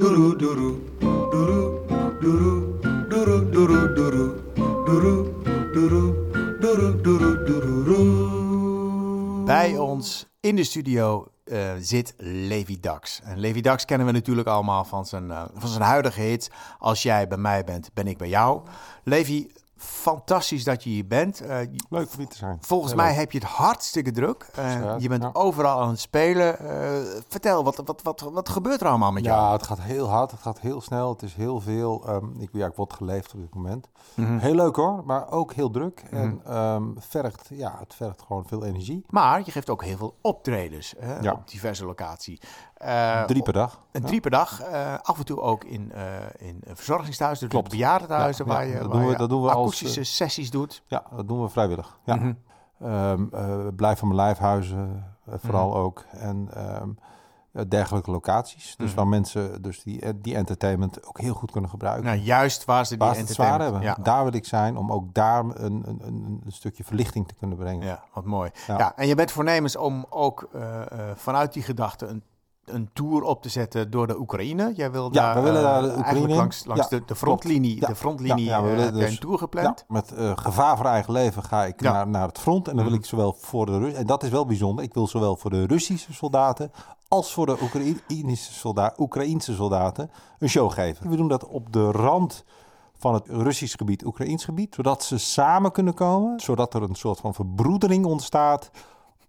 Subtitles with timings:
[0.00, 0.78] Doeroe, doeroe.
[9.44, 13.20] Bij ons in de studio eh, zit Levi Dax.
[13.24, 16.48] En Levi Dax kennen we natuurlijk allemaal van zijn, eh, van zijn huidige hits.
[16.78, 18.62] Als jij bij mij bent, ben ik bij jou.
[19.04, 19.50] Levi,
[19.82, 21.40] fantastisch dat je hier bent.
[21.40, 21.56] Eh,
[21.88, 22.58] Leuk om hier te zijn.
[22.60, 23.18] Volgens Heel mij leuk.
[23.20, 24.46] heb je het hartstikke druk.
[24.54, 25.30] Eh, Ja, je bent ja.
[25.32, 26.58] overal aan het spelen.
[26.58, 29.40] Eh, vertel, wat, wat, wat, wat gebeurt er allemaal met jou?
[29.40, 32.06] Ja, het gaat heel hard, het gaat heel snel, het is heel veel.
[32.06, 33.88] Ehm, ik, ja, ik word geleefd op dit moment.
[34.14, 34.38] Mhm.
[34.38, 36.02] Heel leuk hoor, maar ook heel druk.
[36.10, 39.04] En ehm, vergt, ja, het vergt gewoon veel energie.
[39.08, 41.32] Maar je geeft ook heel veel optredens hè, Ja.
[41.32, 42.40] op diverse locaties.
[43.26, 43.80] Drie per dag.
[43.92, 44.06] En Ja.
[44.06, 44.62] drie per dag.
[45.02, 45.92] af en toe ook in,
[46.38, 47.70] in verzorgingstehuizen, dus Klopt.
[47.72, 50.82] bejaardentehuizen, waar je, dat waar doen we- dat doen we als, akoestische sessies doet.
[50.86, 51.98] Ja, dat doen we vrijwillig.
[52.04, 52.14] Ja.
[52.14, 52.32] Mhm.
[52.82, 56.04] Ehm, eh, blijf van mijn lijfhuizen, eh, vooral ook.
[56.10, 56.88] En ehm,
[57.52, 58.74] eh, dergelijke locaties.
[58.76, 58.96] Dus Mhm.
[58.96, 62.04] waar mensen dus die, eh, die entertainment ook heel goed kunnen gebruiken.
[62.04, 63.66] Nou, juist waar ze die waar zwaar hebben.
[63.66, 64.04] entertainment...
[64.04, 67.56] Daar wil ik zijn om ook daar een, een, een, een stukje verlichting te kunnen
[67.56, 67.86] brengen.
[67.86, 68.50] Ja, ja, wat mooi.
[68.66, 68.78] Ja.
[68.78, 68.92] Ja.
[68.96, 72.22] en je bent voornemens om ook eh, eh, vanuit die gedachte een,
[72.74, 74.72] een tour op te zetten door de Oekraïne.
[74.76, 77.02] Jij wil Ja, daar, we willen eh, daar de eigenlijk Oekraïne langs, langs Ja, de,
[77.06, 79.78] de frontlinie, Ja, de frontlinie ja, we eh, willen dus- een tour gepland.
[79.88, 82.68] Ja, met eh, gevaar voor eigen leven ga ik naar, naar het front.
[82.68, 83.02] En dan wil Mhm.
[83.02, 84.84] ik zowel voor de Rus en dat is wel bijzonder.
[84.84, 86.70] Ik wil zowel voor de Russische soldaten
[87.08, 91.10] als voor de Oekraïnische solda Oekraïnse soldaten een show geven.
[91.10, 92.44] We doen dat op de rand
[92.98, 97.20] van het Russisch gebied, Oekraïns gebied, zodat ze samen kunnen komen, zodat er een soort
[97.20, 98.70] van verbroedering ontstaat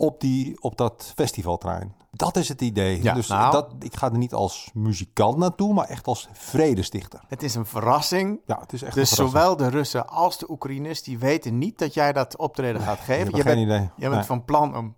[0.00, 1.94] op, die, op dat festivalterrein.
[2.10, 3.02] Dat is het idee.
[3.02, 3.52] Ja, dus nou.
[3.52, 7.20] dat, ik ga er niet als muzikant naartoe, maar echt als vredestichter.
[7.28, 8.40] Het is een verrassing.
[8.46, 9.42] Ja, het is echt Dus een verrassing.
[9.42, 13.04] zowel de Russen als de Oekraïners, die weten niet dat jij dat optreden gaat Ik
[13.04, 13.26] geven.
[13.26, 13.80] heb Je geen bent, idee.
[13.96, 14.22] je bent Nee.
[14.24, 14.94] van plan om,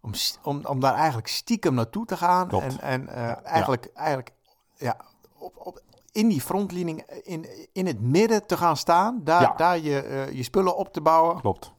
[0.00, 2.48] om, om, om daar eigenlijk stiekem naartoe te gaan.
[2.48, 2.64] Klopt.
[2.64, 4.32] En, en eh, eigenlijk, eigenlijk
[4.76, 4.96] ja,
[5.38, 9.20] op, op, in die frontlinie, in, in het midden te gaan staan.
[9.24, 9.54] Daar, Ja.
[9.56, 11.40] daar je, eh, je spullen op te bouwen.
[11.40, 11.72] Klopt.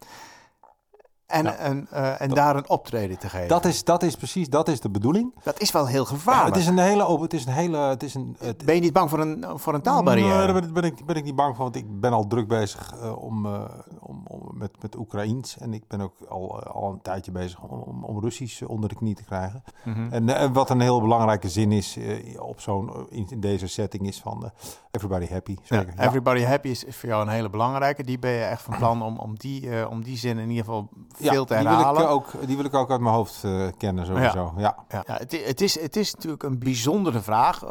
[1.34, 1.56] En, Ja.
[1.90, 3.48] eh, en daar een optreden te geven.
[3.48, 5.34] Dat is, dat is precies, dat is de bedoeling.
[5.44, 6.48] Dat is wel heel Ja, gevaarlijk.
[6.56, 8.36] het is een hele het is een hele, het is een...
[8.40, 10.38] Het, Ben je niet bang voor een, voor een taalbarrière?
[10.38, 12.48] Nee, daar ben, ben ik, ben ik niet bang voor, want ik ben al druk
[12.48, 13.62] bezig eh, om, eh,
[14.00, 15.58] om, om, met, met Oekraïens.
[15.58, 19.16] En ik ben ook al, al een tijdje bezig om, om, Russisch onder de knie
[19.16, 19.64] te krijgen.
[19.84, 20.08] Mhm.
[20.12, 24.08] En eh, wat een heel belangrijke zin is eh, op zo'n, in, in deze setting
[24.08, 24.50] is van eh,
[24.92, 25.56] everybody happy.
[25.64, 25.94] Ja, Zeker.
[25.98, 26.04] Ja.
[26.04, 28.04] everybody happy is, voor jou een hele belangrijke.
[28.04, 30.90] Die ben je echt van plan om, om, die, om die zin in ieder geval
[31.16, 32.10] veel te die wil, ik herhalen.
[32.10, 33.46] ook, die wil ik ook uit mijn hoofd
[33.78, 34.54] kennen sowieso.
[34.58, 34.76] Ja.
[34.90, 37.66] Ja, ja, het, het, is, het is natuurlijk een bijzondere vraag.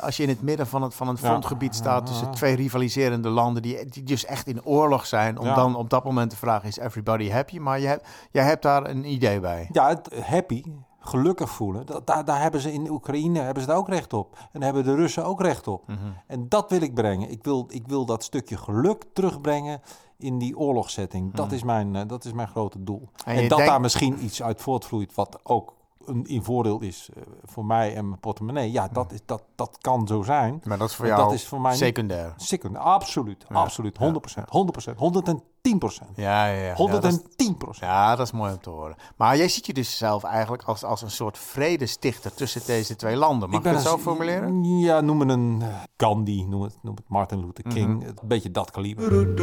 [0.00, 1.28] als je in het midden van het, van het Ja.
[1.28, 5.76] frontgebied staat tussen twee rivaliserende landen die, die dus echt in oorlog zijn, om dan
[5.76, 7.58] op dat moment te vragen: is everybody happy?
[7.58, 9.68] Maar je hebt, jij hebt daar een idee bij.
[9.72, 10.62] Ja, het happy,
[11.00, 14.38] gelukkig voelen, dat, daar, daar hebben ze in Oekraïne hebben ze daar ook recht op.
[14.52, 15.86] En hebben de Russen ook recht op.
[15.86, 15.98] Mhm.
[16.26, 17.30] En dat wil ik brengen.
[17.30, 19.80] Ik wil, ik wil dat stukje geluk terugbrengen
[20.18, 21.34] in die oorlogssetting.
[21.34, 23.08] Dat, is mijn, eh, dat is mijn grote doel.
[23.24, 25.76] En dat daar misschien iets uit voortvloeit wat ook
[26.08, 28.70] een in voordeel is eh, voor mij en mijn portemonnee.
[28.72, 30.60] Ja, dat, is, dat, dat kan zo zijn.
[30.64, 32.34] Maar dat is voor jou dat is voor mij niet- secundair.
[32.36, 33.98] Zeker, absoluut, absoluut.
[33.98, 36.06] 100%, 100%, 110%.
[36.14, 36.74] Ja, ja, ja.
[36.76, 37.78] Ja, dat is- 110%.
[37.80, 38.96] Ja, dat is mooi om te horen.
[39.16, 43.16] Maar jij ziet je dus zelf eigenlijk als, als een soort vredestichter tussen deze twee
[43.16, 43.50] landen.
[43.50, 44.64] Mag ik, het een- zo formuleren?
[44.78, 47.96] Ja, noem het een eh, Gandhi, noem het, noem het Martin Luther King.
[47.98, 48.06] Mhm.
[48.06, 49.36] Een beetje dat kaliber.